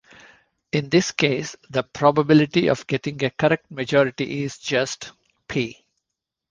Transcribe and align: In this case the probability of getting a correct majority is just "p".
In 0.71 0.89
this 0.89 1.11
case 1.11 1.55
the 1.69 1.83
probability 1.83 2.65
of 2.71 2.87
getting 2.87 3.23
a 3.23 3.29
correct 3.29 3.69
majority 3.69 4.43
is 4.43 4.57
just 4.57 5.11
"p". 5.47 5.85